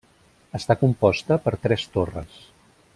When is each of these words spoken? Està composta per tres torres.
Està 0.59 0.77
composta 0.79 1.37
per 1.47 1.55
tres 1.67 1.87
torres. 1.99 2.45